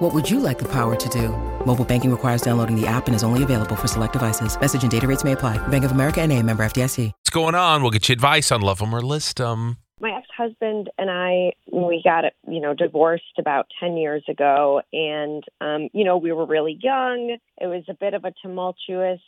[0.00, 1.28] What would you like the power to do?
[1.66, 4.58] Mobile banking requires downloading the app and is only available for select devices.
[4.58, 5.58] Message and data rates may apply.
[5.68, 7.12] Bank of America and a member FDIC.
[7.12, 7.82] What's going on?
[7.82, 9.76] We'll get you advice on Love them or List them.
[10.00, 15.90] my ex-husband and I we got you know divorced about 10 years ago and um
[15.92, 19.20] you know we were really young it was a bit of a tumultuous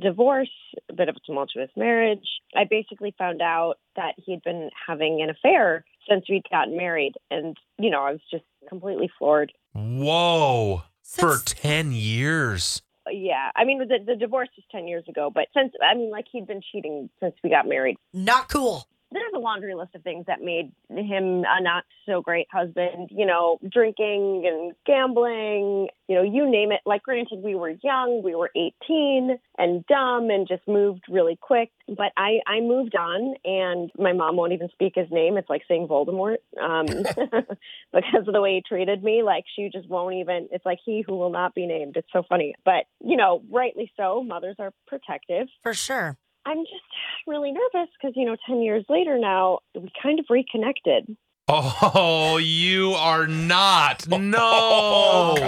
[0.00, 0.52] divorce
[0.88, 5.30] a bit of a tumultuous marriage i basically found out that he'd been having an
[5.30, 10.82] affair since we'd gotten married and you know i was just completely floored Whoa.
[11.02, 12.82] For 10 years.
[13.10, 16.24] yeah i mean the, the divorce was 10 years ago but since i mean like
[16.32, 18.86] he'd been cheating since we got married Not cool.
[19.12, 23.26] There's a laundry list of things that made him a not so great husband, you
[23.26, 26.80] know, drinking and gambling, you know, you name it.
[26.84, 31.70] Like, granted, we were young, we were 18 and dumb and just moved really quick.
[31.88, 35.36] But I, I moved on, and my mom won't even speak his name.
[35.36, 36.86] It's like saying Voldemort um,
[37.92, 39.22] because of the way he treated me.
[39.22, 41.96] Like, she just won't even, it's like he who will not be named.
[41.96, 42.54] It's so funny.
[42.64, 44.22] But, you know, rightly so.
[44.22, 45.48] Mothers are protective.
[45.62, 46.16] For sure.
[46.44, 46.82] I'm just
[47.26, 51.16] really nervous because, you know, 10 years later now, we kind of reconnected.
[51.48, 54.06] Oh, you are not.
[54.18, 55.34] No.
[55.38, 55.46] come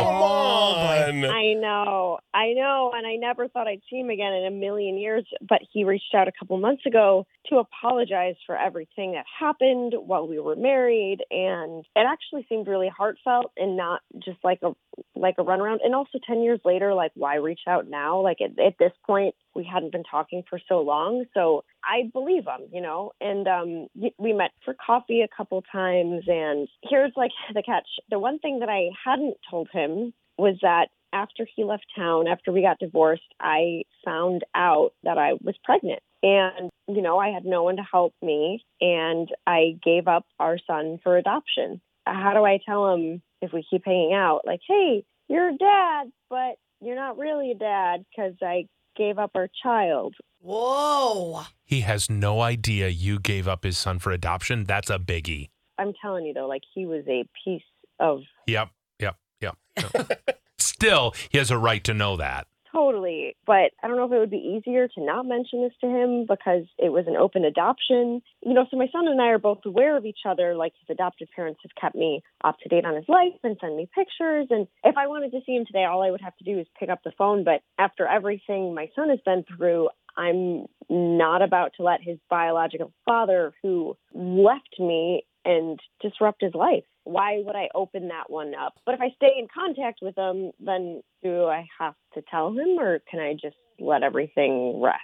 [1.09, 1.25] on.
[1.25, 2.93] I know, I know.
[2.95, 5.25] And I never thought I'd see him again in a million years.
[5.41, 10.27] But he reached out a couple months ago to apologize for everything that happened while
[10.27, 11.19] we were married.
[11.31, 14.73] And it actually seemed really heartfelt and not just like a
[15.17, 15.79] like a runaround.
[15.85, 18.21] And also 10 years later, like, why reach out now?
[18.21, 21.25] Like, at, at this point, we hadn't been talking for so long.
[21.35, 23.13] So I believe him, you know.
[23.21, 23.87] And um,
[24.19, 26.25] we met for coffee a couple times.
[26.27, 30.89] And here's like the catch the one thing that I hadn't told him was that
[31.15, 36.01] after he left town, after we got divorced, I found out that I was pregnant.
[36.23, 38.65] And, you know, I had no one to help me.
[38.81, 41.81] And I gave up our son for adoption.
[42.05, 46.11] How do I tell him if we keep hanging out, like, hey, you're a dad,
[46.29, 50.15] but you're not really a dad because I gave up our child?
[50.41, 51.43] Whoa.
[51.65, 54.65] He has no idea you gave up his son for adoption.
[54.65, 55.49] That's a biggie.
[55.79, 57.63] I'm telling you, though, like, he was a piece
[58.01, 58.71] of Yep.
[58.99, 59.17] Yep.
[59.41, 59.57] Yep.
[59.77, 60.21] yep.
[60.75, 62.49] Still, he has a right to know that.
[62.73, 63.37] Totally.
[63.47, 66.27] But I don't know if it would be easier to not mention this to him
[66.29, 68.21] because it was an open adoption.
[68.45, 70.57] You know, so my son and I are both aware of each other.
[70.57, 73.77] Like his adoptive parents have kept me up to date on his life and send
[73.77, 74.49] me pictures.
[74.51, 76.67] And if I wanted to see him today, all I would have to do is
[76.77, 77.45] pick up the phone.
[77.45, 82.93] But after everything my son has been through, I'm not about to let his biological
[83.05, 86.85] father, who left me, and disrupt his life.
[87.05, 88.75] Why would I open that one up?
[88.87, 92.79] But if I stay in contact with him, then do I have to tell him
[92.79, 95.01] or can I just let everything rest?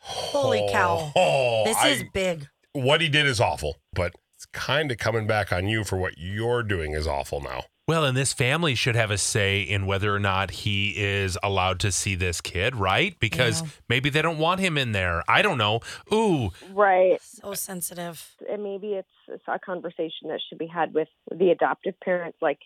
[0.00, 1.12] Holy cow.
[1.14, 2.48] Oh, oh This I- is big.
[2.72, 6.14] what he did is awful, but it's kind of coming back on you for what
[6.16, 7.64] you're doing is awful now.
[7.88, 11.80] Well, and this family should have a say in whether or not he is allowed
[11.80, 13.18] to see this kid, right?
[13.18, 13.68] Because Yeah.
[13.88, 15.24] maybe they don't want him in there.
[15.28, 15.80] I don't know.
[16.12, 17.20] Ooh, Right.
[17.20, 18.36] So sensitive.
[18.48, 22.58] And maybe it's, it's a conversation that should be had with the adoptive parents, like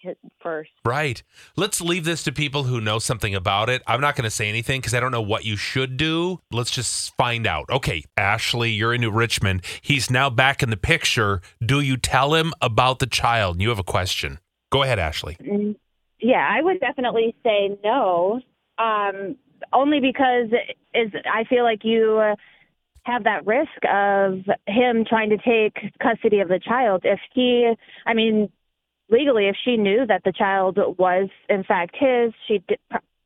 [0.43, 0.71] first.
[0.84, 1.22] right.
[1.56, 3.82] Let's leave this to people who know something about it.
[3.87, 6.41] I'm not going to say anything because I don't know what you should do.
[6.50, 7.66] Let's just find out.
[7.71, 9.62] Okay, Ashley, you're in New Richmond.
[9.81, 11.41] He's now back in the picture.
[11.65, 13.60] Do you tell him about the child?
[13.60, 14.38] You have a question.
[14.71, 15.37] Go ahead, Ashley.
[16.21, 18.41] Yeah, I would definitely say no.
[18.78, 19.37] Um,
[19.72, 20.48] only because
[20.94, 22.34] is I feel like you uh,
[23.06, 27.03] have that risk of him trying to take custody of the child.
[27.05, 27.72] If he,
[28.05, 28.50] I mean,
[29.09, 32.78] legally, if she knew that the child was in fact his, she did,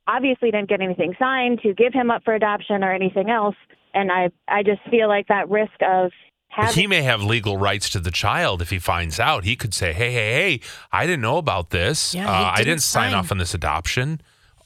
[0.06, 3.56] obviously didn't get anything signed to give him up for adoption or anything else.
[3.94, 6.12] And I, I just feel like that risk of
[6.48, 9.44] having he may have legal rights to the child if he finds out.
[9.44, 10.60] He could say, "Hey, hey, hey!
[10.92, 12.14] I didn't know about this.
[12.14, 14.20] Yeah, uh, I didn't didn't sign sign." off on this adoption."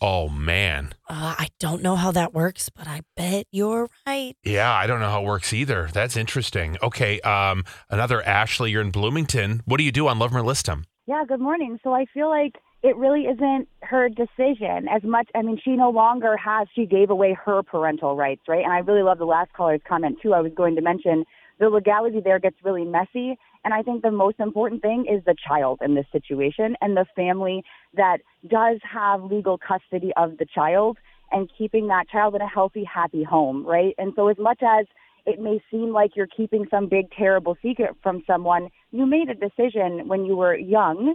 [0.07, 4.35] Oh man, Uh, I don't know how that works, but I bet you're right.
[4.45, 5.89] yeah, I don't know how it works either.
[5.95, 6.77] That's interesting.
[6.83, 9.63] Okay, um, another Ashley, you're in Bloomington.
[9.65, 10.85] What do you do on Love 'em or List 'em?
[11.07, 11.79] Yeah, good morning.
[11.83, 15.27] So I feel like it really isn't her decision as much.
[15.35, 18.63] I mean, she no longer has, she gave away her parental rights, right?
[18.63, 20.35] And I really love the last caller's comment, too.
[20.35, 21.25] I was going to mention
[21.59, 23.39] the legality there gets really messy.
[23.65, 27.07] And I think the most important thing is the child in this situation and the
[27.17, 27.63] family
[27.95, 28.19] that
[28.49, 30.99] does have legal custody of the child
[31.33, 33.95] and keeping that child in a healthy, happy home, right?
[33.99, 34.87] And so as much as
[35.27, 38.69] it may seem like you're keeping some big, terrible secret from someone.
[38.91, 41.15] You made a decision when you were young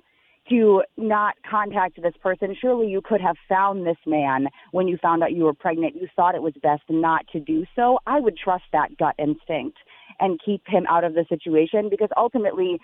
[0.49, 2.55] to not contact this person.
[2.59, 5.95] Surely you could have found this man when you found out you were pregnant.
[5.95, 7.99] You thought it was best not to do so.
[8.07, 9.77] I would trust that gut instinct
[10.19, 12.80] and keep him out of the situation because ultimately,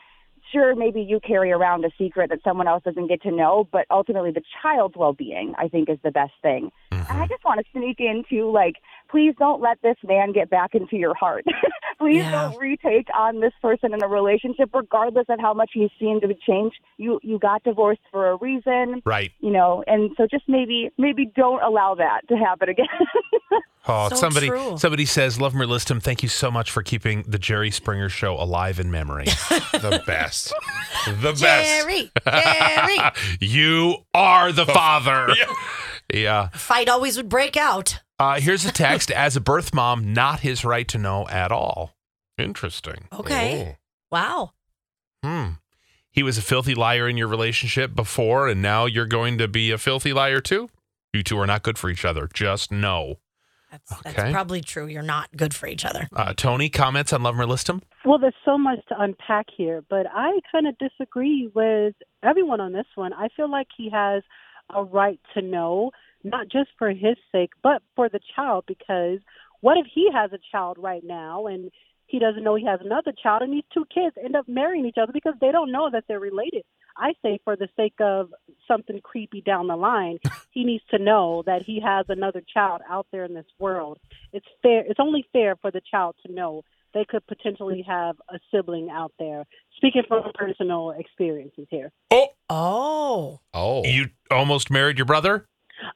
[0.52, 3.86] sure, maybe you carry around a secret that someone else doesn't get to know, but
[3.90, 6.72] ultimately the child's well being, I think, is the best thing.
[6.92, 7.24] And I mm-hmm.
[7.30, 8.76] just want to sneak into like,
[9.10, 11.46] please don't let this man get back into your heart.
[12.00, 12.31] please Yeah.
[12.50, 16.34] don't retake on this person in a relationship, regardless of how much he seemed to
[16.48, 16.74] change.
[16.98, 19.31] You you got divorced for a reason, Right.
[19.40, 22.88] you know, and so just maybe maybe don't allow that to happen again.
[23.88, 24.80] Oh, So somebody true.
[24.80, 27.69] somebody says, Love 'em or List 'em, thank you so much for keeping the Jerry
[27.69, 29.25] Springer show alive in memory.
[29.74, 30.51] The best.
[31.06, 31.40] The best.
[31.40, 32.98] Jerry, Jerry.
[33.40, 35.28] you are the father.
[36.12, 36.50] yeah.
[36.50, 38.01] Fight always would break out.
[38.17, 41.95] Uh, here's a text as a birth mom, not his right to know at all.
[42.38, 43.07] Interesting.
[43.12, 43.77] Okay.
[44.12, 44.51] Wow.
[45.23, 45.47] Hmm.
[46.12, 49.71] He was a filthy liar in your relationship before, and now you're going to be
[49.71, 50.69] a filthy liar too?
[51.12, 52.29] You two are not good for each other.
[52.33, 53.15] Just know.
[53.71, 54.13] That's, Okay.
[54.13, 54.85] that's probably true.
[54.88, 56.07] You're not good for each other.
[56.15, 57.81] Uh, Tony, comments on Love 'em or List 'em?
[58.06, 62.71] Well, there's so much to unpack here, but I kind of disagree with everyone on
[62.71, 63.12] this one.
[63.12, 64.23] I feel like he has
[64.73, 65.91] a right to know,
[66.23, 69.19] not just for his sake, but for the child, because
[69.62, 71.71] what if he has a child right now and
[72.07, 74.97] he doesn't know he has another child and these two kids end up marrying each
[75.01, 76.63] other because they don't know that they're related?
[76.97, 78.33] I say for the sake of
[78.67, 80.19] something creepy down the line,
[80.51, 84.00] he needs to know that he has another child out there in this world.
[84.33, 84.83] It's fair.
[84.88, 86.63] It's only fair for the child to know
[86.94, 89.44] they could potentially have a sibling out there.
[89.75, 91.91] Speaking from personal experiences here.
[92.12, 93.39] Oh, Oh.
[93.53, 93.83] Oh.
[93.83, 95.45] you almost married your brother?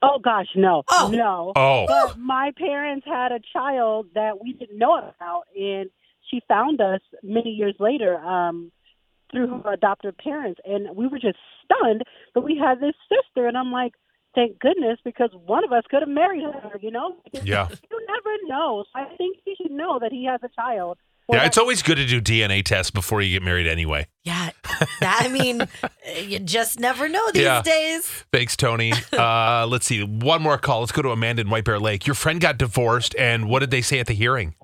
[0.02, 1.10] Oh gosh, no, Oh.
[1.14, 1.54] no.
[1.56, 1.86] Oh.
[1.88, 5.90] But my parents had a child that we didn't know about, and
[6.30, 8.72] she found us many years later um,
[9.32, 12.04] through her adoptive parents, and we were just stunned
[12.36, 13.48] that we had this sister.
[13.48, 13.94] And I'm like,
[14.36, 16.78] thank goodness, because one of us could have married her.
[16.82, 17.16] You know?
[17.44, 17.70] Yeah.
[17.70, 18.84] You never know.
[18.94, 20.98] So I think he should know that he has a child.
[21.32, 24.08] Yeah, it's always good to do DNA tests before you get married anyway.
[24.24, 24.50] Yeah.
[25.02, 25.68] That, I mean,
[26.26, 27.62] you just never know these Yeah.
[27.62, 28.26] days.
[28.32, 28.94] Thanks, Tony.
[29.14, 30.02] Uh, let's see.
[30.04, 30.80] One more call.
[30.80, 32.08] Let's go to Amanda in White Bear Lake.
[32.08, 34.56] Your friend got divorced, and what did they say at the hearing?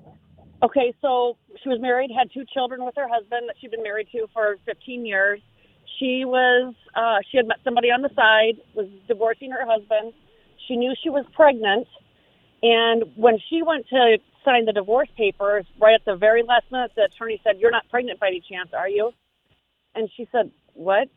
[0.62, 4.08] Okay, so she was married, had two children with her husband that she'd been married
[4.12, 5.40] to for 15 years.
[5.98, 10.12] She was, uh, she had met somebody on the side, was divorcing her husband.
[10.66, 11.86] She knew she was pregnant.
[12.62, 16.92] And when she went to sign the divorce papers, right at the very last minute,
[16.96, 19.12] the attorney said, You're not pregnant by any chance, are you?
[19.96, 21.08] And she said, What?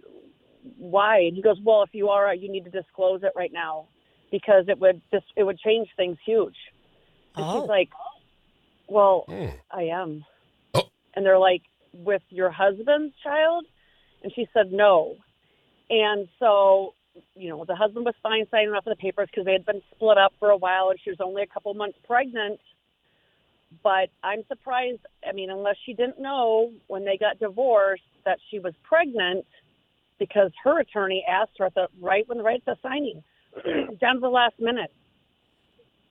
[0.78, 1.20] Why?
[1.20, 3.88] And he goes, Well, if you are, you need to disclose it right now
[4.32, 6.56] because it would just, it would change things huge.
[7.36, 7.62] And Oh.
[7.62, 7.90] she's like,
[8.88, 9.56] Well, Hmm.
[9.72, 10.26] I am.
[10.74, 10.90] Oh.
[11.14, 11.62] And they're like,
[11.94, 13.66] with your husband's child?
[14.24, 15.16] And she said, no.
[15.90, 16.94] And so,
[17.36, 19.82] you know, the husband was fine signing off on the papers because they had been
[19.96, 22.60] split up for a while and she was only a couple months pregnant.
[23.84, 28.60] But I'm surprised, I mean, unless she didn't know when they got divorced that she
[28.60, 29.46] was pregnant
[30.20, 33.24] because her attorney asked her at the right when right at the signing,
[34.02, 34.92] down to the last minute.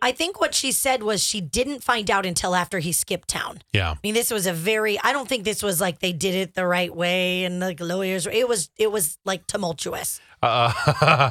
[0.01, 3.63] I think what she said was she didn't find out until after he skipped town.
[3.73, 3.91] Yeah.
[3.93, 4.99] I mean, this was a very.
[5.01, 8.27] I don't think this was like they did it the right way and like lawyers.
[8.27, 8.71] It was.
[8.77, 10.21] It was like tumultuous.
[10.41, 10.73] Uh,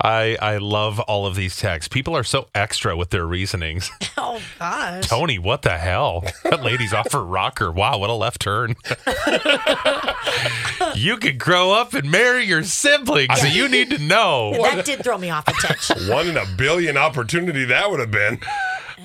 [0.00, 1.88] I I love all of these texts.
[1.88, 3.90] People are so extra with their reasonings.
[4.20, 5.06] Oh gosh.
[5.06, 6.24] Tony, what the hell?
[6.42, 7.70] That lady's off her rocker.
[7.70, 8.74] Wow, what a left turn.
[10.94, 14.52] you could grow up and marry your siblings, so you need to know.
[14.60, 15.90] that did throw me off a touch.
[16.08, 16.96] One in a billion
[17.58, 18.40] opportunity that would have been.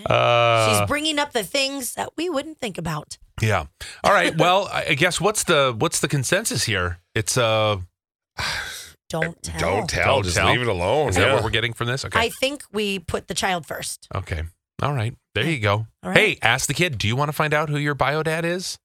[0.06, 3.18] Uh, She's bringing up the things that we wouldn't think about.
[3.42, 3.66] yeah.
[4.04, 4.36] All right.
[4.38, 7.00] Well, I I guess what's the what's the consensus here?
[7.16, 7.78] It's uh,
[9.10, 9.60] Don't tell.
[9.60, 10.06] Don't tell.
[10.16, 10.52] Don't just tell.
[10.52, 11.10] leave it alone.
[11.10, 12.04] is that what we're getting from this?
[12.06, 12.20] Okay.
[12.20, 14.08] I think we put the child first.
[14.16, 14.44] okay.
[14.82, 15.16] All right.
[15.36, 15.86] There you go.
[16.04, 16.18] All right.
[16.18, 16.98] Hey, ask the kid.
[16.98, 18.78] Do you want to find out who your bio dad is?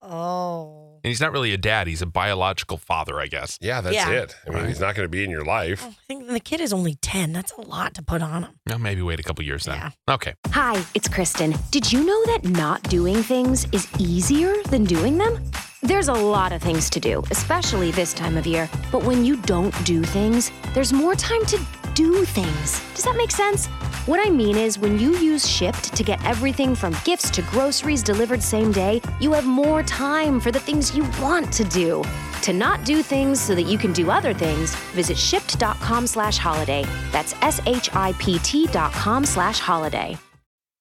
[0.00, 0.81] Oh.
[1.04, 1.88] And he's not really a dad.
[1.88, 3.58] He's a biological father, I guess.
[3.60, 4.10] yeah, that's Yeah.
[4.10, 4.36] it.
[4.46, 4.68] I mean, Right.
[4.68, 5.84] he's not going to be in your life.
[5.84, 7.32] I think the kid is only 10.
[7.32, 8.52] That's a lot to put on him.
[8.68, 9.76] Well, maybe wait a couple years then.
[9.76, 10.14] Yeah.
[10.14, 10.34] Okay.
[10.52, 11.54] Hi, it's Kristen.
[11.70, 15.42] Did you know that not doing things is easier than doing them?
[15.82, 18.68] There's a lot of things to do, especially this time of year.
[18.92, 21.58] But when you don't do things, there's more time to
[21.94, 22.80] do things.
[22.94, 23.68] Does that make sense?
[24.06, 28.02] What I mean is, when you use Shipt to get everything from gifts to groceries
[28.02, 32.02] delivered same day, you have more time for the things you want to do.
[32.42, 36.84] To not do things so that you can do other things, visit shipt.com slash holiday.
[37.12, 40.18] That's S H I P T dot com slash holiday.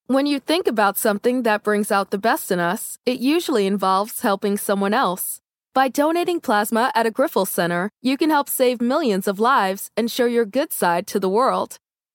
[0.07, 4.21] When you think about something that brings out the best in us, it usually involves
[4.21, 5.41] helping someone else.
[5.75, 10.09] By donating plasma at a Grifols Center, you can help save millions of lives and
[10.09, 11.77] show your good side to the world.